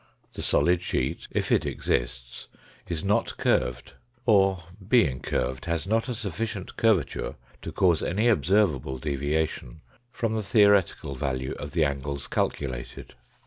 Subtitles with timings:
[0.33, 2.47] The solid sheet, if it exists,
[2.89, 3.93] is not curved
[4.25, 10.41] or, being curved, has not a sufficient curvature to cause any observable deviation from the
[10.41, 13.13] theoretical value of the angles calculated.